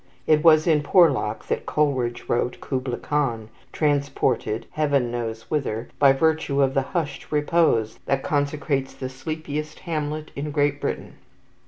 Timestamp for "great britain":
10.49-11.17